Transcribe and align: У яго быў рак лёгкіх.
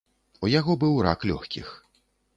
У 0.47 0.49
яго 0.59 0.75
быў 0.83 0.97
рак 1.09 1.27
лёгкіх. 1.33 1.67